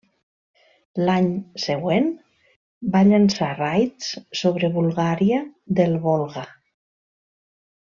[1.09, 1.27] L'any
[1.63, 2.07] següent
[2.95, 4.09] va llançar raids
[4.41, 5.43] sobre Bulgària
[5.83, 6.49] del Volga.